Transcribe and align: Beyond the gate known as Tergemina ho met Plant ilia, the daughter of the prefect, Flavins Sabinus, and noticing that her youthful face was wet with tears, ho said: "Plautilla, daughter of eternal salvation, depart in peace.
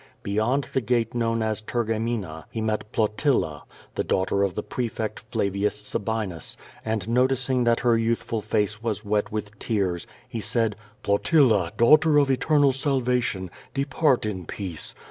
Beyond 0.23 0.63
the 0.73 0.81
gate 0.81 1.13
known 1.13 1.43
as 1.43 1.61
Tergemina 1.61 2.45
ho 2.51 2.61
met 2.61 2.91
Plant 2.91 3.23
ilia, 3.23 3.61
the 3.93 4.03
daughter 4.03 4.41
of 4.41 4.55
the 4.55 4.63
prefect, 4.63 5.19
Flavins 5.31 5.75
Sabinus, 5.83 6.57
and 6.83 7.07
noticing 7.07 7.65
that 7.65 7.81
her 7.81 7.95
youthful 7.95 8.41
face 8.41 8.81
was 8.81 9.05
wet 9.05 9.31
with 9.31 9.59
tears, 9.59 10.07
ho 10.33 10.39
said: 10.39 10.75
"Plautilla, 11.03 11.73
daughter 11.77 12.17
of 12.17 12.31
eternal 12.31 12.71
salvation, 12.71 13.51
depart 13.75 14.25
in 14.25 14.47
peace. 14.47 14.95